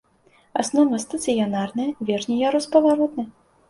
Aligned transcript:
Аснова 0.63 1.01
стацыянарная, 1.05 1.89
верхні 2.11 2.43
ярус 2.49 2.73
паваротны. 2.77 3.33